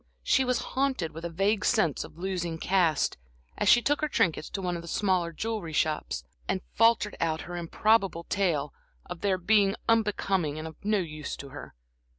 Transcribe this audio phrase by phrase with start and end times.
[0.23, 3.17] She was haunted with a vague sense of losing caste,
[3.55, 7.41] as she took her trinkets to one of the smaller jewelry shops, and faltered out
[7.41, 8.73] her improbable tale
[9.05, 11.75] of their being unbecoming and of no use to her.